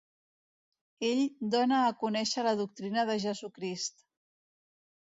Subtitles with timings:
[1.09, 1.21] Ell
[1.57, 3.97] dona a conèixer la doctrina de Jesucrist.